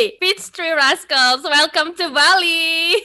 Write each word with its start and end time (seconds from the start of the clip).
Hey, 0.00 0.16
Peach 0.18 0.50
Tree 0.50 0.72
Rascals, 0.72 1.42
welcome 1.44 1.94
to 1.94 2.08
Bali. 2.08 3.04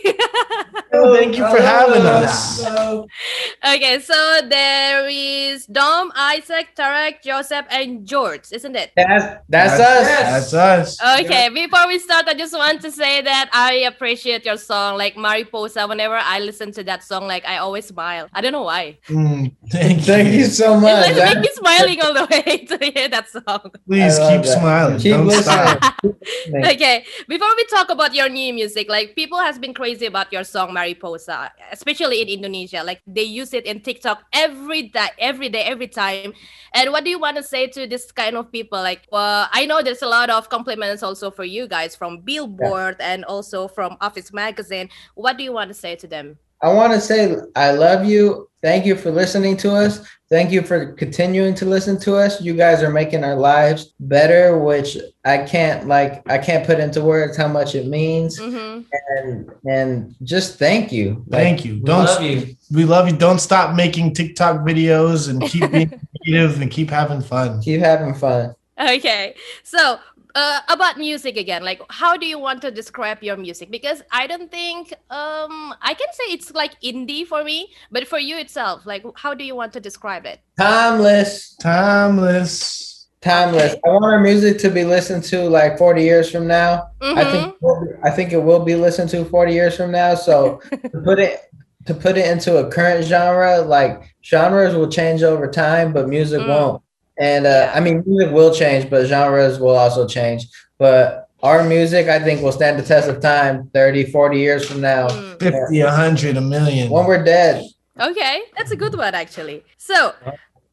Thank 0.93 1.35
you 1.35 1.43
for 1.43 1.59
having 1.59 2.05
us. 2.07 2.65
okay, 3.67 3.99
so 3.99 4.39
there 4.47 5.05
is 5.09 5.65
Dom, 5.65 6.13
Isaac, 6.15 6.69
Tarek, 6.73 7.21
Joseph, 7.21 7.65
and 7.69 8.07
George, 8.07 8.47
isn't 8.49 8.77
it? 8.77 8.93
That's 8.95 9.43
that's, 9.49 9.73
us. 9.73 10.51
That's 10.51 10.53
us. 10.53 11.19
Okay, 11.19 11.49
before 11.49 11.85
we 11.87 11.99
start, 11.99 12.29
I 12.29 12.33
just 12.33 12.53
want 12.53 12.81
to 12.83 12.91
say 12.91 13.21
that 13.21 13.49
I 13.51 13.83
appreciate 13.91 14.45
your 14.45 14.55
song, 14.55 14.97
like 14.97 15.17
Mariposa. 15.17 15.87
Whenever 15.87 16.15
I 16.15 16.39
listen 16.39 16.71
to 16.79 16.83
that 16.85 17.03
song, 17.03 17.27
like 17.27 17.43
I 17.45 17.57
always 17.57 17.87
smile. 17.87 18.29
I 18.31 18.39
don't 18.39 18.53
know 18.53 18.63
why. 18.63 18.99
Mm, 19.09 19.53
thank, 19.69 19.99
Thank 20.03 20.33
you 20.33 20.45
so 20.45 20.79
much. 20.79 21.09
It's 21.09 21.19
like 21.19 21.35
make 21.35 21.43
me 21.43 21.49
smiling 21.55 22.01
all 22.03 22.13
the 22.13 22.25
way 22.31 22.65
to 22.71 22.77
hear 22.85 23.09
that 23.09 23.27
song. 23.27 23.69
Please 23.85 24.15
keep 24.15 24.47
that. 24.47 24.59
smiling. 24.59 24.99
Keep 24.99 25.11
Don't 25.11 25.27
listening. 25.27 25.43
stop. 25.43 25.95
Okay, 26.85 27.03
before 27.27 27.49
we 27.57 27.65
talk 27.65 27.89
about 27.89 28.13
your 28.13 28.29
new 28.29 28.53
music, 28.53 28.87
like 28.87 29.15
people 29.15 29.39
has 29.39 29.57
been 29.57 29.73
crazy 29.73 30.05
about 30.05 30.31
your 30.31 30.43
song 30.43 30.71
Mariposa, 30.71 31.51
especially 31.71 32.21
in 32.21 32.27
Indonesia. 32.27 32.83
Like 32.85 33.01
they 33.07 33.23
use 33.23 33.55
it 33.55 33.65
in 33.65 33.81
TikTok 33.81 34.21
every 34.31 34.83
day, 34.93 35.07
every 35.17 35.49
day, 35.49 35.63
every 35.63 35.87
time. 35.87 36.33
And 36.75 36.91
what 36.91 37.03
do 37.03 37.09
you 37.09 37.17
want 37.17 37.37
to 37.37 37.43
say 37.43 37.65
to 37.73 37.87
this 37.87 38.11
kind 38.11 38.37
of 38.37 38.51
people? 38.51 38.77
Like, 38.77 39.07
well, 39.11 39.49
I 39.51 39.65
know 39.65 39.81
there's 39.81 40.03
a 40.03 40.07
lot 40.07 40.29
of 40.29 40.49
compliments 40.49 41.01
also 41.01 41.31
for 41.31 41.43
you 41.43 41.67
guys 41.67 41.95
from 41.95 42.19
Billboard 42.21 42.97
and 42.99 43.25
also 43.25 43.67
from 43.67 43.97
Office 43.99 44.31
Magazine. 44.31 44.89
What 45.15 45.39
do 45.39 45.43
you 45.43 45.53
want 45.53 45.69
to 45.69 45.73
say 45.73 45.95
to 45.95 46.05
them? 46.05 46.37
I 46.61 46.73
want 46.73 46.93
to 46.93 47.01
say 47.01 47.35
I 47.55 47.71
love 47.71 48.05
you. 48.05 48.49
Thank 48.61 48.85
you 48.85 48.95
for 48.95 49.11
listening 49.11 49.57
to 49.57 49.73
us. 49.75 50.05
Thank 50.27 50.51
you 50.51 50.63
for 50.63 50.93
continuing 50.93 51.53
to 51.55 51.65
listen 51.65 51.99
to 51.99 52.15
us. 52.15 52.41
You 52.41 52.55
guys 52.55 52.81
are 52.81 52.89
making 52.89 53.23
our 53.23 53.35
lives 53.35 53.93
better, 53.99 54.57
which 54.57 54.97
I 55.23 55.37
can't 55.39 55.87
like 55.87 56.27
I 56.27 56.39
can't 56.39 56.65
put 56.65 56.79
into 56.79 57.01
words 57.03 57.37
how 57.37 57.47
much 57.47 57.75
it 57.75 57.85
means. 57.85 58.39
hmm 58.39 58.81
And 59.17 59.51
and 59.69 60.15
just 60.23 60.57
thank 60.57 60.91
you. 60.91 61.23
Like, 61.27 61.41
Thank 61.43 61.65
you. 61.65 61.79
Don't 61.81 62.05
love 62.05 62.23
you. 62.23 62.55
we 62.71 62.85
love 62.85 63.07
you. 63.07 63.15
Don't 63.15 63.39
stop 63.39 63.75
making 63.75 64.15
TikTok 64.15 64.61
videos 64.61 65.29
and 65.29 65.43
keep 65.43 65.69
being 65.71 66.01
creative 66.23 66.59
and 66.59 66.71
keep 66.71 66.89
having 66.89 67.21
fun. 67.21 67.61
Keep 67.61 67.81
having 67.81 68.15
fun. 68.15 68.55
Okay, 68.79 69.35
so 69.63 69.99
uh, 70.35 70.59
about 70.69 70.97
music 70.97 71.37
again, 71.37 71.63
like 71.63 71.81
how 71.89 72.17
do 72.17 72.25
you 72.25 72.37
want 72.37 72.61
to 72.61 72.69
describe 72.71 73.23
your 73.23 73.37
music? 73.37 73.71
Because 73.71 74.01
I 74.11 74.27
don't 74.27 74.51
think 74.51 74.91
um 75.09 75.73
I 75.81 75.93
can 75.93 76.07
say 76.13 76.25
it's 76.35 76.51
like 76.53 76.79
indie 76.81 77.25
for 77.25 77.43
me, 77.43 77.69
but 77.91 78.07
for 78.07 78.19
you 78.19 78.37
itself, 78.37 78.85
like 78.85 79.03
how 79.15 79.33
do 79.33 79.43
you 79.43 79.55
want 79.55 79.73
to 79.73 79.79
describe 79.79 80.25
it? 80.25 80.41
Timeless. 80.59 81.55
Timeless. 81.55 83.07
Timeless. 83.21 83.75
I 83.83 83.89
want 83.89 84.05
our 84.05 84.19
music 84.19 84.59
to 84.59 84.69
be 84.69 84.83
listened 84.83 85.23
to 85.25 85.49
like 85.49 85.77
40 85.79 86.03
years 86.03 86.29
from 86.29 86.45
now. 86.47 86.89
I 87.01 87.23
Mhm. 87.23 87.31
think 87.31 87.55
I 88.03 88.11
think 88.11 88.33
it 88.33 88.43
will 88.43 88.63
be 88.63 88.75
listened 88.75 89.09
to 89.11 89.25
40 89.25 89.53
years 89.53 89.75
from 89.77 89.91
now. 89.91 90.15
So 90.15 90.59
to 90.91 91.01
put 91.03 91.19
it 91.19 91.39
to 91.87 91.93
put 91.93 92.17
it 92.17 92.25
into 92.29 92.57
a 92.57 92.69
current 92.69 93.05
genre, 93.05 93.61
like 93.61 94.03
genres 94.23 94.75
will 94.75 94.89
change 94.89 95.23
over 95.23 95.47
time, 95.49 95.93
but 95.93 96.07
music 96.09 96.41
Mm. 96.41 96.47
won't. 96.47 96.81
And 97.19 97.45
uh, 97.45 97.49
Yeah. 97.49 97.71
I 97.75 97.79
mean, 97.79 98.03
music 98.05 98.33
will 98.33 98.53
change, 98.53 98.89
but 98.89 99.05
genres 99.07 99.59
will 99.59 99.75
also 99.75 100.07
change. 100.07 100.47
But 100.77 101.29
our 101.43 101.63
music, 101.63 102.07
I 102.07 102.19
think, 102.19 102.41
will 102.41 102.51
stand 102.51 102.79
the 102.79 102.83
test 102.83 103.07
of 103.07 103.21
time 103.21 103.69
30, 103.73 104.11
40 104.11 104.37
years 104.37 104.67
from 104.67 104.81
now. 104.81 105.07
Mm. 105.07 105.39
50, 105.39 105.79
a 105.81 105.85
100, 105.85 106.37
a 106.37 106.41
million. 106.41 106.89
When 106.89 107.05
we're 107.05 107.23
dead, 107.23 107.63
Okay, 107.99 108.41
that's 108.57 108.71
a 108.71 108.75
good 108.75 108.95
one 108.95 109.15
actually. 109.15 109.63
So 109.77 110.13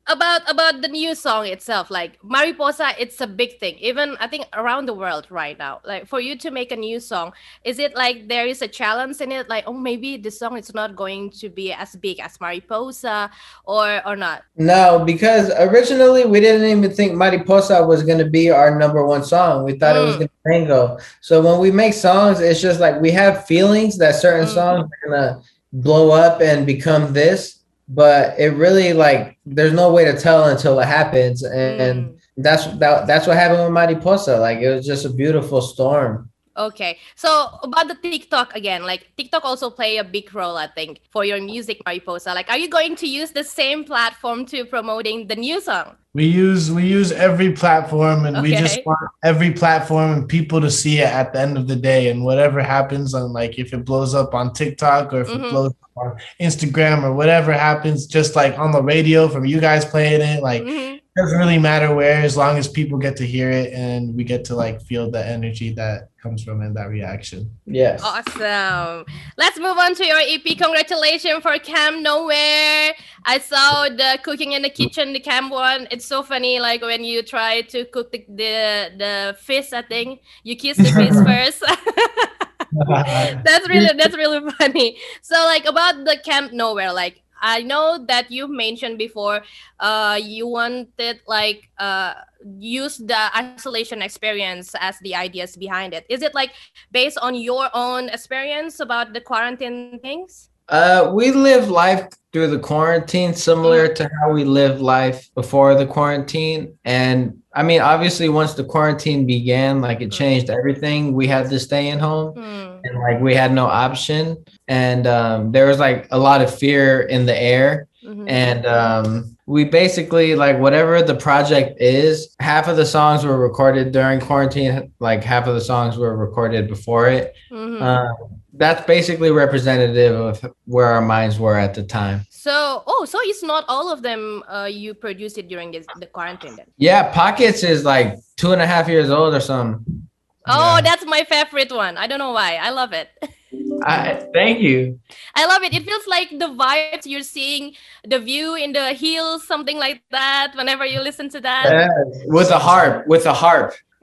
about 0.08 0.42
about 0.50 0.82
the 0.82 0.88
new 0.88 1.14
song 1.14 1.46
itself, 1.46 1.90
like 1.90 2.18
Mariposa, 2.24 2.90
it's 2.98 3.20
a 3.20 3.26
big 3.26 3.58
thing. 3.60 3.76
Even 3.78 4.16
I 4.18 4.26
think 4.26 4.46
around 4.52 4.86
the 4.86 4.94
world 4.94 5.26
right 5.30 5.56
now. 5.56 5.80
Like 5.84 6.06
for 6.08 6.18
you 6.20 6.36
to 6.38 6.50
make 6.50 6.72
a 6.72 6.76
new 6.76 6.98
song, 6.98 7.32
is 7.64 7.78
it 7.78 7.94
like 7.94 8.28
there 8.28 8.46
is 8.46 8.62
a 8.62 8.68
challenge 8.68 9.20
in 9.20 9.30
it? 9.30 9.48
Like 9.48 9.64
oh 9.66 9.72
maybe 9.72 10.16
the 10.16 10.30
song 10.30 10.58
is 10.58 10.74
not 10.74 10.96
going 10.96 11.30
to 11.38 11.48
be 11.48 11.72
as 11.72 11.94
big 11.96 12.18
as 12.20 12.40
Mariposa, 12.40 13.30
or 13.64 14.02
or 14.06 14.16
not? 14.16 14.42
No, 14.56 15.04
because 15.04 15.50
originally 15.58 16.24
we 16.24 16.40
didn't 16.40 16.66
even 16.66 16.90
think 16.90 17.14
Mariposa 17.14 17.84
was 17.86 18.02
gonna 18.02 18.28
be 18.28 18.50
our 18.50 18.76
number 18.76 19.06
one 19.06 19.22
song. 19.22 19.64
We 19.64 19.78
thought 19.78 19.96
it 19.96 20.00
was 20.04 20.16
Mm. 20.16 20.18
gonna 20.18 20.30
Tango. 20.48 20.98
So 21.20 21.40
when 21.40 21.60
we 21.60 21.70
make 21.70 21.94
songs, 21.94 22.40
it's 22.40 22.60
just 22.60 22.80
like 22.80 23.00
we 23.00 23.12
have 23.12 23.46
feelings 23.46 23.98
that 23.98 24.16
certain 24.16 24.46
Mm. 24.46 24.54
songs 24.54 24.90
are 24.90 25.08
gonna 25.08 25.42
blow 25.72 26.10
up 26.10 26.42
and 26.42 26.66
become 26.66 27.12
this, 27.12 27.61
but 27.94 28.38
it 28.38 28.50
really 28.64 28.92
like 28.92 29.36
there's 29.44 29.72
no 29.72 29.92
way 29.92 30.04
to 30.04 30.18
tell 30.18 30.44
until 30.44 30.80
it 30.80 30.86
happens. 30.86 31.42
And 31.44 32.06
Mm. 32.06 32.16
that's 32.38 32.64
that, 32.78 33.06
that's 33.06 33.26
what 33.26 33.36
happened 33.36 33.62
with 33.64 33.72
Mariposa. 33.72 34.38
Like 34.38 34.58
it 34.58 34.70
was 34.74 34.86
just 34.86 35.04
a 35.04 35.10
beautiful 35.10 35.60
storm. 35.60 36.30
Okay, 36.56 36.98
so 37.16 37.58
about 37.62 37.88
the 37.88 37.94
TikTok 37.94 38.54
again, 38.54 38.84
like 38.84 39.06
TikTok 39.16 39.44
also 39.44 39.70
play 39.70 39.96
a 39.96 40.04
big 40.04 40.34
role, 40.34 40.56
I 40.58 40.66
think, 40.66 41.00
for 41.10 41.24
your 41.24 41.40
music, 41.40 41.80
Mariposa. 41.86 42.34
Like, 42.34 42.50
are 42.50 42.58
you 42.58 42.68
going 42.68 42.94
to 42.96 43.06
use 43.06 43.30
the 43.30 43.44
same 43.44 43.84
platform 43.84 44.44
to 44.46 44.64
promoting 44.66 45.28
the 45.28 45.36
new 45.36 45.60
song? 45.60 45.96
We 46.14 46.26
use 46.26 46.70
we 46.70 46.84
use 46.86 47.10
every 47.10 47.52
platform 47.52 48.26
and 48.26 48.42
we 48.42 48.50
just 48.50 48.84
want 48.84 49.00
every 49.24 49.50
platform 49.52 50.10
and 50.12 50.28
people 50.28 50.60
to 50.60 50.70
see 50.70 50.98
it 50.98 51.08
at 51.08 51.32
the 51.32 51.40
end 51.40 51.56
of 51.56 51.68
the 51.68 51.76
day. 51.76 52.10
And 52.10 52.22
whatever 52.22 52.60
happens 52.60 53.14
on 53.14 53.32
like 53.32 53.58
if 53.58 53.72
it 53.72 53.86
blows 53.86 54.14
up 54.14 54.34
on 54.34 54.52
TikTok 54.52 55.14
or 55.14 55.22
if 55.22 55.28
Mhm. 55.28 55.36
it 55.46 55.50
blows 55.50 55.70
up 55.70 55.90
on 55.96 56.16
Instagram 56.38 57.02
or 57.02 57.14
whatever 57.14 57.50
happens, 57.54 58.06
just 58.06 58.36
like 58.36 58.58
on 58.58 58.72
the 58.72 58.82
radio 58.82 59.26
from 59.26 59.46
you 59.46 59.58
guys 59.58 59.86
playing 59.86 60.20
it, 60.20 60.42
like 60.42 60.62
Mhm. 60.62 61.00
Doesn't 61.14 61.38
really 61.38 61.58
matter 61.58 61.94
where 61.94 62.22
as 62.22 62.36
long 62.38 62.56
as 62.56 62.66
people 62.66 62.96
get 62.96 63.16
to 63.16 63.26
hear 63.26 63.50
it 63.50 63.72
and 63.74 64.14
we 64.14 64.24
get 64.24 64.44
to 64.46 64.54
like 64.54 64.80
feel 64.80 65.10
the 65.10 65.24
energy 65.24 65.72
that 65.74 66.08
comes 66.22 66.42
from 66.42 66.62
it, 66.62 66.72
that 66.72 66.88
reaction. 66.88 67.50
Yes. 67.66 68.00
Awesome. 68.02 69.04
Let's 69.36 69.58
move 69.58 69.76
on 69.76 69.94
to 69.96 70.06
your 70.06 70.20
EP. 70.20 70.44
Congratulations 70.56 71.42
for 71.42 71.58
Camp 71.58 72.00
Nowhere. 72.00 72.94
I 73.24 73.38
saw 73.38 73.90
the 73.90 74.18
cooking 74.22 74.52
in 74.52 74.62
the 74.62 74.70
kitchen, 74.70 75.12
the 75.12 75.20
camp 75.20 75.52
one. 75.52 75.86
It's 75.90 76.06
so 76.06 76.22
funny, 76.22 76.60
like 76.60 76.80
when 76.80 77.04
you 77.04 77.22
try 77.22 77.60
to 77.62 77.84
cook 77.86 78.10
the 78.12 78.24
the, 78.28 78.92
the 78.96 79.36
fish. 79.38 79.72
I 79.72 79.82
think 79.82 80.22
you 80.44 80.56
kiss 80.56 80.78
the 80.78 80.84
fish 80.84 81.12
first. 81.26 81.62
that's 83.44 83.68
really 83.68 83.90
that's 83.98 84.16
really 84.16 84.50
funny. 84.52 84.96
So 85.20 85.34
like 85.44 85.66
about 85.66 86.04
the 86.04 86.16
Camp 86.24 86.52
Nowhere, 86.52 86.92
like 86.92 87.22
I 87.42 87.62
know 87.62 87.98
that 88.08 88.30
you 88.30 88.46
mentioned 88.48 88.96
before, 88.98 89.42
uh, 89.80 90.18
you 90.22 90.46
wanted 90.46 91.20
like 91.26 91.68
uh 91.78 92.14
use 92.58 92.96
the 92.98 93.18
isolation 93.36 94.00
experience 94.02 94.74
as 94.80 94.98
the 95.02 95.14
ideas 95.14 95.56
behind 95.56 95.92
it. 95.94 96.06
Is 96.08 96.22
it 96.22 96.34
like 96.34 96.52
based 96.90 97.18
on 97.20 97.34
your 97.34 97.68
own 97.74 98.08
experience 98.08 98.80
about 98.80 99.12
the 99.12 99.20
quarantine 99.20 99.98
things? 100.00 100.48
Uh, 100.68 101.10
we 101.12 101.32
live 101.32 101.68
life 101.68 102.08
through 102.32 102.46
the 102.48 102.58
quarantine 102.58 103.34
similar 103.34 103.88
Mm. 103.88 103.94
to 103.96 104.02
how 104.22 104.32
we 104.32 104.44
live 104.44 104.80
life 104.80 105.28
before 105.34 105.74
the 105.74 105.84
quarantine. 105.86 106.78
And 106.84 107.42
I 107.54 107.62
mean, 107.62 107.80
obviously, 107.82 108.28
once 108.30 108.54
the 108.54 108.64
quarantine 108.64 109.26
began, 109.26 109.82
like 109.82 110.00
it 110.00 110.10
Mm. 110.10 110.18
changed 110.20 110.48
everything. 110.50 111.12
We 111.12 111.26
had 111.26 111.50
to 111.50 111.58
stay 111.58 111.88
in 111.88 111.98
home 111.98 112.32
Hmm. 112.38 112.71
And 112.92 113.00
like 113.00 113.20
we 113.20 113.34
had 113.34 113.52
no 113.52 113.66
option. 113.66 114.44
And 114.68 115.06
um, 115.06 115.52
there 115.52 115.66
was 115.66 115.78
like 115.78 116.06
a 116.10 116.18
lot 116.18 116.42
of 116.42 116.54
fear 116.54 117.00
in 117.02 117.26
the 117.26 117.40
air. 117.40 117.88
Mhm. 118.04 118.28
And 118.28 118.66
um, 118.66 119.36
we 119.46 119.64
basically, 119.64 120.34
like, 120.34 120.58
whatever 120.58 121.02
the 121.02 121.14
project 121.14 121.80
is, 121.80 122.34
half 122.40 122.66
of 122.66 122.76
the 122.76 122.84
songs 122.86 123.24
were 123.24 123.38
recorded 123.38 123.92
during 123.92 124.18
quarantine, 124.18 124.92
like, 124.98 125.22
half 125.22 125.46
of 125.46 125.54
the 125.54 125.60
songs 125.60 125.96
were 125.96 126.16
recorded 126.16 126.66
before 126.66 127.08
it. 127.08 127.32
Mhm. 127.52 127.80
Uh, 127.80 128.08
that's 128.54 128.84
basically 128.86 129.30
representative 129.30 130.18
of 130.18 130.52
where 130.64 130.86
our 130.86 131.00
minds 131.00 131.38
were 131.38 131.56
at 131.56 131.74
the 131.74 131.82
time. 131.82 132.26
so 132.30 132.82
oh, 132.88 133.04
so 133.04 133.18
it's 133.22 133.42
not 133.42 133.64
all 133.68 133.92
of 133.92 134.02
them 134.02 134.42
uh, 134.48 134.68
you 134.68 134.94
produced 134.94 135.38
it 135.38 135.46
during 135.46 135.70
this, 135.70 135.86
the 136.00 136.06
quarantine 136.06 136.56
then. 136.56 136.66
Yeah, 136.76 137.12
Pockets 137.12 137.62
is 137.62 137.84
like 137.84 138.18
two 138.36 138.50
and 138.52 138.60
a 138.60 138.66
half 138.66 138.88
years 138.88 139.10
old 139.10 139.32
or 139.32 139.38
something. 139.40 140.08
Oh, 140.46 140.76
Yeah. 140.76 140.80
that's 140.82 141.04
my 141.06 141.24
favorite 141.24 141.70
one. 141.72 141.96
I 141.96 142.06
don't 142.06 142.18
know 142.18 142.32
why. 142.32 142.56
I 142.56 142.70
love 142.70 142.92
it. 142.92 143.08
I 143.84 144.14
thank 144.32 144.60
you. 144.60 144.98
I 145.34 145.46
love 145.46 145.62
it. 145.62 145.74
It 145.74 145.84
feels 145.84 146.06
like 146.06 146.30
the 146.30 146.48
vibes 146.48 147.04
you're 147.04 147.22
seeing, 147.22 147.74
the 148.04 148.18
view 148.18 148.54
in 148.54 148.72
the 148.72 148.92
hills, 148.94 149.46
something 149.46 149.76
like 149.78 150.02
that. 150.10 150.52
Whenever 150.56 150.84
you 150.86 151.00
listen 151.00 151.28
to 151.30 151.40
that, 151.40 151.66
Yes, 151.70 152.22
With 152.26 152.50
a 152.50 152.58
harp, 152.58 153.06
with 153.06 153.26
a 153.26 153.32
harp. 153.32 153.74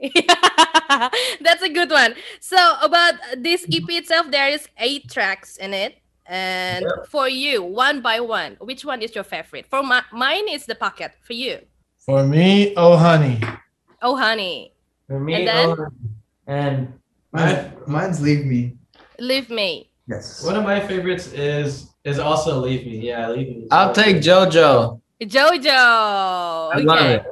that's 1.40 1.62
a 1.62 1.68
good 1.68 1.90
one. 1.90 2.14
So 2.40 2.56
about 2.82 3.14
this 3.36 3.66
EP 3.72 3.84
itself, 3.90 4.30
there 4.30 4.48
is 4.48 4.68
eight 4.78 5.10
tracks 5.10 5.56
in 5.56 5.74
it, 5.74 5.98
and 6.26 6.86
for 7.08 7.28
you, 7.28 7.62
one 7.62 8.00
by 8.00 8.20
one, 8.20 8.56
which 8.60 8.84
one 8.84 9.02
is 9.02 9.14
your 9.14 9.24
favorite? 9.24 9.66
For 9.68 9.82
my, 9.82 10.02
mine 10.12 10.48
is 10.48 10.64
the 10.66 10.74
pocket. 10.74 11.12
For 11.22 11.32
you, 11.34 11.58
For 11.98 12.24
me, 12.24 12.74
oh 12.76 12.96
honey. 12.96 13.40
oh 14.02 14.16
honey, 14.16 14.72
For 15.08 15.20
me, 15.20 15.34
And 15.34 15.48
oh 15.48 15.76
then? 15.76 15.76
oh, 15.78 15.86
and 16.50 16.92
Mine, 17.32 17.72
mine's 17.86 18.20
leave 18.20 18.44
me. 18.44 18.74
leave 19.20 19.50
me. 19.50 19.88
Yes. 20.08 20.44
One 20.44 20.56
of 20.56 20.64
my 20.64 20.80
favorites 20.80 21.32
is 21.32 21.94
is 22.02 22.18
also 22.18 22.58
Leave 22.58 22.84
Me. 22.84 23.06
Yeah, 23.06 23.30
Leave 23.30 23.48
Me. 23.48 23.68
I'll 23.70 23.94
take. 23.94 24.16
JoJo. 24.16 25.00
Jojo. 25.22 25.80
I 26.74 26.78
love 26.82 27.06
it. 27.06 27.24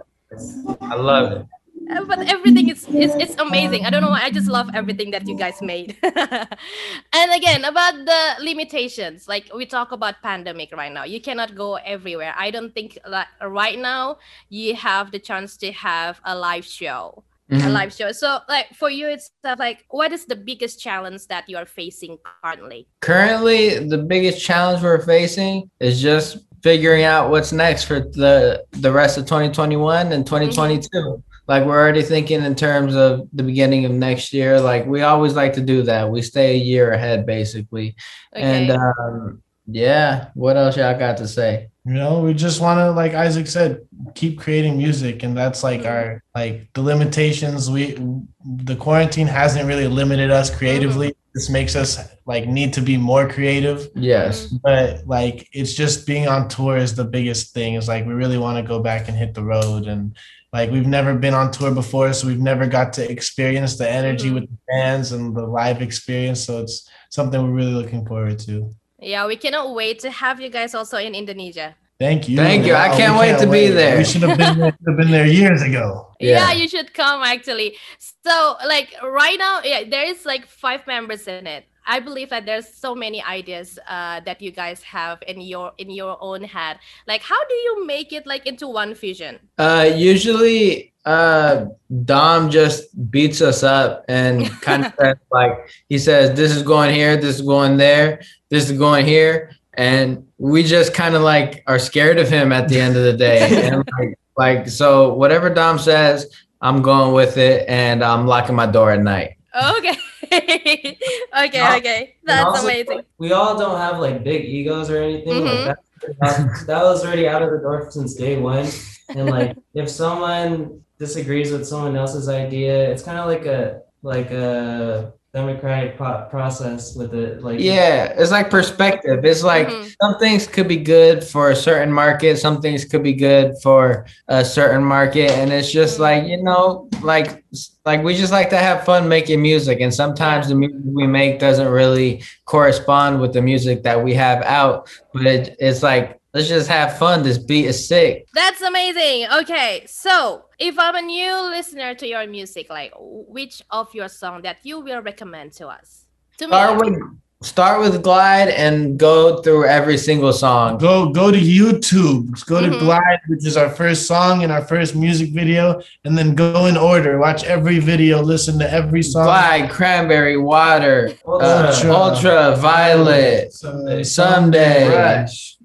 I 0.81 0.94
love 0.94 1.32
it. 1.32 1.47
Uh, 1.91 2.05
but 2.05 2.20
everything 2.29 2.69
is 2.69 2.85
it's, 2.91 3.15
it's 3.17 3.37
amazing 3.41 3.87
i 3.87 3.88
don't 3.88 4.03
know 4.03 4.11
why 4.11 4.20
i 4.20 4.31
just 4.31 4.47
love 4.47 4.69
everything 4.75 5.11
that 5.11 5.26
you 5.26 5.35
guys 5.35 5.62
made 5.62 5.97
and 6.03 7.32
again 7.32 7.65
about 7.65 7.94
the 7.94 8.44
limitations 8.44 9.26
like 9.26 9.49
we 9.56 9.65
talk 9.65 9.91
about 9.91 10.20
pandemic 10.20 10.69
right 10.76 10.93
now 10.93 11.05
you 11.05 11.19
cannot 11.19 11.55
go 11.55 11.76
everywhere 11.76 12.35
i 12.37 12.50
don't 12.50 12.75
think 12.75 12.99
that 13.09 13.29
right 13.41 13.79
now 13.79 14.19
you 14.50 14.75
have 14.75 15.12
the 15.12 15.19
chance 15.19 15.56
to 15.56 15.73
have 15.73 16.20
a 16.26 16.37
live 16.37 16.67
show 16.67 17.25
a 17.50 17.55
Mhm. 17.55 17.73
live 17.73 17.93
show 17.93 18.12
so 18.12 18.39
like 18.49 18.67
for 18.75 18.91
you 18.91 19.09
it's 19.09 19.31
like 19.59 19.85
what 19.91 20.12
is 20.12 20.27
the 20.27 20.37
biggest 20.37 20.81
challenge 20.81 21.27
that 21.29 21.49
you 21.49 21.56
are 21.56 21.65
facing 21.67 22.19
currently 22.45 22.87
Currently, 23.00 23.89
the 23.89 23.99
biggest 23.99 24.41
challenge 24.45 24.83
we're 24.83 25.00
facing 25.00 25.71
is 25.81 26.00
just 26.03 26.39
figuring 26.62 27.05
out 27.05 27.31
what's 27.31 27.53
next 27.53 27.85
for 27.85 28.00
the 28.00 28.65
the 28.73 28.93
rest 28.93 29.17
of 29.17 29.25
2021 29.25 30.12
and 30.12 30.27
2022. 30.27 31.23
Like 31.47 31.65
we're 31.65 31.81
already 31.81 32.03
thinking 32.03 32.43
in 32.45 32.55
terms 32.55 32.95
of 32.95 33.27
the 33.33 33.43
beginning 33.43 33.87
of 33.87 33.93
next 33.93 34.35
year. 34.35 34.61
Like 34.61 34.85
we 34.87 35.01
always 35.01 35.35
like 35.35 35.55
to 35.55 35.62
do 35.62 35.83
that. 35.85 36.11
We 36.11 36.21
stay 36.21 36.55
a 36.55 36.59
year 36.59 36.93
ahead, 36.93 37.25
basically. 37.25 37.97
Okay. 38.37 38.43
And 38.44 38.71
um, 38.73 39.43
yeah, 39.67 40.29
what 40.35 40.56
else 40.59 40.77
y'all 40.77 40.99
got 40.99 41.17
to 41.19 41.29
say? 41.29 41.69
You 41.88 41.94
know, 41.94 42.20
we 42.20 42.35
just 42.35 42.61
want 42.61 42.79
to, 42.81 42.90
like 42.90 43.14
Isaac 43.14 43.46
said, 43.46 43.81
keep 44.14 44.38
creating 44.38 44.76
music, 44.76 45.23
and 45.23 45.35
that's 45.35 45.62
like 45.64 45.82
Mhm. 45.82 45.90
our 45.90 46.23
like 46.35 46.69
the 46.75 46.82
limitations. 46.82 47.70
We 47.70 47.96
the 48.44 48.76
quarantine 48.76 49.26
hasn't 49.26 49.67
really 49.67 49.88
limited 49.88 50.31
us 50.31 50.50
creatively. 50.50 51.08
Mm-hmm. 51.08 51.32
This 51.35 51.49
makes 51.49 51.75
us 51.76 51.99
like 52.26 52.46
need 52.46 52.75
to 52.75 52.82
be 52.82 52.99
more 52.99 53.26
creative. 53.26 53.88
Yes. 53.94 54.35
Mm-hmm. 54.46 54.56
But 54.62 55.06
like, 55.06 55.49
it's 55.55 55.73
just 55.73 56.06
being 56.06 56.29
on 56.29 56.49
tour 56.49 56.76
is 56.76 56.94
the 56.94 57.06
biggest 57.17 57.55
thing. 57.55 57.73
Is 57.73 57.88
like 57.88 58.05
we 58.05 58.12
really 58.12 58.38
want 58.44 58.56
to 58.58 58.69
go 58.69 58.81
back 58.82 59.08
and 59.08 59.17
hit 59.17 59.32
the 59.32 59.44
road, 59.55 59.87
and 59.87 60.14
like 60.52 60.70
we've 60.70 60.93
never 60.99 61.14
been 61.14 61.32
on 61.32 61.50
tour 61.50 61.73
before, 61.73 62.12
so 62.12 62.26
we've 62.26 62.49
never 62.52 62.67
got 62.67 62.93
to 62.94 63.11
experience 63.11 63.79
the 63.79 63.88
energy 63.91 64.26
mm-hmm. 64.26 64.34
with 64.34 64.50
the 64.50 64.58
fans 64.69 65.12
and 65.12 65.34
the 65.34 65.46
live 65.46 65.81
experience. 65.81 66.44
So 66.44 66.61
it's 66.62 66.87
something 67.08 67.41
we're 67.41 67.61
really 67.61 67.79
looking 67.81 68.05
forward 68.05 68.38
to. 68.41 68.75
Yeah 69.00 69.27
we 69.27 69.37
cannot 69.37 69.75
wait 69.75 69.99
to 70.00 70.11
have 70.11 70.41
you 70.41 70.49
guys 70.50 70.75
also 70.75 70.97
in 70.99 71.15
indonesia 71.15 71.75
Thank 72.00 72.29
you. 72.29 72.37
Thank 72.37 72.65
you. 72.65 72.75
I 72.75 72.91
Wow, 72.91 72.97
can't 72.97 73.15
we 73.15 73.19
wait 73.27 73.39
to 73.41 73.47
be 73.50 73.67
there. 73.75 73.99
We 73.99 74.05
should 74.05 74.23
have 74.23 74.39
been 74.39 74.56
there, 74.61 74.71
should 74.71 74.87
have 74.87 74.97
been 74.97 75.11
there 75.11 75.27
years 75.27 75.62
ago. 75.62 76.06
yeah. 76.21 76.31
Yeah. 76.47 76.53
you 76.53 76.69
should 76.69 76.95
come 76.95 77.25
actually 77.25 77.75
so 77.99 78.55
like 78.67 78.95
right 79.03 79.37
now 79.37 79.62
yeah 79.65 79.83
there 79.83 80.05
is 80.06 80.25
like 80.25 80.47
five 80.47 80.87
members 80.87 81.27
in 81.27 81.49
it 81.49 81.65
i 81.88 81.99
believe 81.99 82.31
that 82.31 82.46
there's 82.46 82.69
so 82.69 82.94
many 82.94 83.23
ideas 83.25 83.79
uh, 83.88 84.20
that 84.20 84.40
you 84.40 84.52
guys 84.52 84.82
have 84.82 85.19
in 85.26 85.40
your 85.40 85.73
in 85.79 85.90
your 85.90 86.17
own 86.20 86.44
head 86.44 86.79
like 87.06 87.23
how 87.23 87.43
do 87.46 87.55
you 87.55 87.87
make 87.87 88.12
it 88.12 88.26
like 88.26 88.46
into 88.46 88.69
one 88.69 88.94
vision 88.94 89.38
Uh, 89.58 89.90
usually, 89.96 90.93
uh, 91.05 91.67
Dom 92.05 92.50
just 92.50 92.85
beats 93.11 93.40
us 93.40 93.62
up 93.62 94.05
and 94.08 94.46
kind 94.61 94.85
of 94.85 94.93
says, 95.00 95.17
like 95.32 95.52
he 95.88 95.99
says, 95.99 96.37
"This 96.37 96.52
is 96.55 96.62
going 96.62 96.94
here. 96.94 97.17
This 97.17 97.37
is 97.37 97.43
going 97.43 97.76
there. 97.79 98.20
This 98.50 98.70
is 98.70 98.79
going 98.79 99.06
here," 99.06 99.50
and 99.75 100.26
we 100.37 100.62
just 100.62 100.93
kind 100.93 101.14
of 101.14 101.23
like 101.23 101.62
are 101.67 101.79
scared 101.79 102.19
of 102.19 102.29
him 102.29 102.52
at 102.52 102.69
the 102.69 102.79
end 102.79 102.96
of 102.96 103.05
the 103.05 103.17
day. 103.17 103.41
and 103.67 103.82
like, 103.99 104.19
like 104.37 104.69
so, 104.69 105.14
whatever 105.14 105.49
Dom 105.49 105.79
says, 105.79 106.26
I'm 106.61 106.82
going 106.82 107.14
with 107.14 107.37
it, 107.38 107.67
and 107.69 108.05
I'm 108.05 108.26
locking 108.26 108.55
my 108.55 108.67
door 108.67 108.93
at 108.93 109.00
night. 109.00 109.38
Okay 109.55 109.97
okay 111.45 111.77
okay 111.77 112.15
that's 112.25 112.45
also, 112.45 112.65
amazing 112.65 112.97
like, 112.97 113.06
we 113.19 113.33
all 113.33 113.59
don't 113.59 113.79
have 113.79 113.99
like 113.99 114.23
big 114.23 114.45
egos 114.45 114.91
or 114.91 114.99
anything. 115.03 115.43
Mhm. 115.43 115.67
Like 115.67 115.79
that, 116.21 116.65
that 116.67 116.83
was 116.85 117.05
already 117.05 117.27
out 117.27 117.43
of 117.43 117.50
the 117.50 117.59
door 117.59 117.91
since 117.91 118.15
day 118.15 118.39
one. 118.39 118.67
And 119.09 119.31
like, 119.31 119.56
if 119.75 119.89
someone 119.89 120.83
disagrees 120.99 121.50
with 121.50 121.67
someone 121.67 121.97
else's 121.97 122.29
idea, 122.29 122.91
it's 122.91 123.03
kind 123.03 123.19
of 123.19 123.27
like 123.27 123.47
a 123.47 123.83
like 124.03 124.31
a 124.31 125.12
democratic 125.38 125.96
process 125.96 126.96
with 126.96 127.14
it. 127.14 127.43
Like, 127.43 127.61
Yeah, 127.61 128.14
it's 128.17 128.31
like 128.31 128.50
perspective. 128.50 129.25
It's 129.25 129.44
like 129.44 129.69
Mhm. 129.69 129.94
some 130.02 130.19
things 130.19 130.46
could 130.46 130.69
be 130.69 130.76
good 130.76 131.23
for 131.23 131.50
a 131.50 131.56
certain 131.56 131.93
market, 131.93 132.38
some 132.38 132.61
things 132.61 132.85
could 132.85 133.02
be 133.02 133.12
good 133.12 133.55
for 133.62 134.05
a 134.29 134.44
certain 134.44 134.82
market, 134.82 135.31
and 135.38 135.52
it's 135.52 135.70
just 135.70 135.99
like 135.99 136.26
you 136.26 136.43
know, 136.43 136.88
like 137.02 137.44
like 137.85 138.02
we 138.02 138.14
just 138.14 138.32
like 138.32 138.50
to 138.50 138.56
have 138.58 138.85
fun 138.85 139.08
making 139.08 139.40
music, 139.40 139.81
and 139.81 139.93
sometimes 139.93 140.49
the 140.49 140.55
music 140.55 140.81
we 140.85 141.06
make 141.06 141.38
doesn't 141.38 141.69
really 141.69 142.23
correspond 142.44 143.20
with 143.20 143.32
the 143.32 143.43
music 143.43 143.82
that 143.84 144.02
we 144.02 144.14
have 144.14 144.43
out, 144.44 144.91
but 145.12 145.26
it, 145.26 145.56
it's 145.61 145.82
like 145.82 146.18
let's 146.35 146.49
just 146.49 146.69
have 146.69 146.99
fun. 146.99 147.23
This 147.23 147.39
beat 147.39 147.67
is 147.67 147.89
sick. 147.89 148.27
That's 148.35 148.61
amazing. 148.63 149.29
Okay, 149.41 149.85
so 149.87 150.45
if 150.59 150.79
I'm 150.79 150.97
a 150.97 151.03
new 151.03 151.33
listener 151.51 151.95
to 151.95 152.07
your 152.07 152.27
music, 152.27 152.67
like 152.71 152.93
which 152.99 153.63
of 153.71 153.95
your 153.95 154.09
song 154.09 154.43
that 154.43 154.59
you 154.63 154.81
will 154.81 155.03
recommend 155.03 155.53
to 155.55 155.69
us? 155.69 156.05
To 156.39 156.47
Start 156.47 156.81
me, 156.81 156.91
with 156.91 157.01
start 157.43 157.81
with 157.81 158.03
Glide 158.03 158.49
and 158.49 158.99
go 158.99 159.41
through 159.43 159.65
every 159.67 159.97
single 159.97 160.33
song. 160.33 160.79
Go 160.79 161.09
go 161.11 161.31
to 161.31 161.39
YouTube. 161.39 162.45
Go 162.47 162.61
to 162.61 162.69
Mhm. 162.69 162.81
Glide, 162.81 163.21
which 163.29 163.47
is 163.47 163.57
our 163.57 163.69
first 163.71 164.07
song 164.07 164.43
and 164.45 164.53
our 164.53 164.63
first 164.65 164.95
music 164.95 165.31
video, 165.31 165.81
and 166.05 166.17
then 166.19 166.35
go 166.35 166.67
in 166.67 166.77
order. 166.77 167.19
Watch 167.19 167.43
every 167.45 167.79
video. 167.79 168.23
Listen 168.23 168.59
to 168.61 168.73
every 168.73 169.03
song. 169.03 169.25
Glide, 169.25 169.71
Cranberry, 169.71 170.37
Water, 170.37 171.13
Ultra. 171.27 171.49
uh, 171.49 171.67
Ultra. 171.73 171.93
Ultra, 171.95 172.57
Violet, 172.57 173.53
Someday. 173.53 174.03
Someday, 174.05 174.89
Rush. 174.89 175.57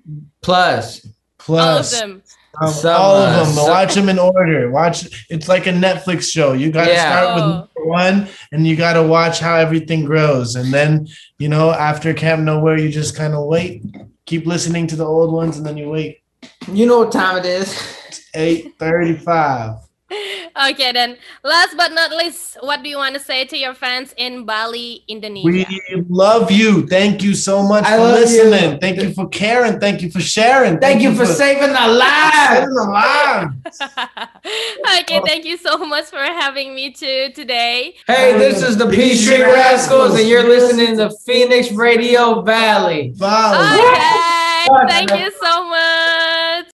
Plus. 0.44 1.06
all 1.48 1.58
of 1.60 1.90
them. 1.92 2.22
um, 2.62 2.72
Some, 2.72 2.96
all 3.02 3.16
of 3.16 3.34
them. 3.48 3.56
some- 3.56 3.68
Watch 3.68 3.96
them 3.96 4.10
in 4.10 4.20
order. 4.20 4.70
Watch. 4.70 5.26
It's 5.30 5.48
like 5.50 5.66
a 5.66 5.72
Netflix 5.72 6.30
show. 6.32 6.54
You 6.54 6.72
got 6.72 6.86
to 6.86 6.92
Yeah. 6.92 7.12
start 7.12 7.36
with 7.36 7.44
Oh. 7.44 7.48
number 7.50 7.86
one, 7.86 8.28
and 8.52 8.68
you 8.68 8.76
got 8.76 8.94
to 8.94 9.04
watch 9.04 9.40
how 9.40 9.56
everything 9.56 10.06
grows. 10.06 10.56
And 10.56 10.72
then, 10.74 11.08
you 11.40 11.50
know, 11.50 11.72
after 11.72 12.14
Camp 12.14 12.44
Nowhere, 12.44 12.78
you 12.78 12.90
just 12.90 13.16
kind 13.16 13.34
of 13.34 13.46
wait. 13.46 13.84
Keep 14.28 14.46
listening 14.46 14.86
to 14.88 14.96
the 14.96 15.06
old 15.06 15.34
ones, 15.34 15.58
and 15.58 15.66
then 15.66 15.78
you 15.78 15.90
wait. 15.90 16.20
You 16.72 16.86
know 16.86 17.00
what 17.00 17.12
time 17.12 17.38
it 17.38 17.46
is. 17.46 17.76
Eight 18.36 18.74
thirty-five. 18.80 19.76
Okay, 20.70 20.92
then 20.92 21.18
last 21.44 21.76
but 21.76 21.92
not 21.94 22.12
least, 22.12 22.58
what 22.62 22.84
do 22.84 22.90
you 22.90 22.98
want 22.98 23.16
to 23.16 23.20
say 23.20 23.44
to 23.46 23.58
your 23.58 23.74
fans 23.74 24.14
in 24.18 24.46
Bali, 24.46 25.04
Indonesia? 25.08 25.48
We 25.50 26.04
love 26.10 26.52
you. 26.52 26.86
Thank 26.88 27.24
you 27.24 27.34
so 27.34 27.64
much 27.64 27.84
I 27.86 27.98
for 27.98 28.04
love 28.04 28.30
you. 28.30 28.44
listening. 28.44 28.80
Thank 28.80 29.02
you 29.02 29.14
for 29.14 29.28
caring. 29.30 29.80
Thank 29.80 30.02
you 30.04 30.12
for 30.12 30.22
sharing. 30.22 30.80
Thank 30.80 31.02
you 31.02 31.16
for 31.16 31.26
saving 31.26 31.76
our 31.76 31.92
lives. 31.92 32.50
saving 32.50 32.74
the 32.76 32.84
lives. 32.84 33.82
okay, 35.02 35.20
oh. 35.20 35.26
thank 35.26 35.44
you 35.46 35.58
so 35.58 35.78
much 35.80 36.06
for 36.06 36.18
having 36.18 36.76
me 36.76 36.92
too 36.92 37.32
today. 37.34 37.96
Hey, 38.06 38.38
this 38.38 38.62
is 38.62 38.78
the 38.78 38.88
Peach 38.90 39.26
Tree 39.26 39.42
Rascals, 39.42 40.20
and 40.20 40.28
you're 40.28 40.48
listening 40.48 40.98
to 40.98 41.10
Phoenix 41.26 41.72
Radio 41.72 42.42
Valley. 42.42 43.12
Valley. 43.16 43.80
Okay, 44.70 44.88
thank 44.88 45.10
you 45.12 45.32
so 45.42 45.68
much. 45.68 46.54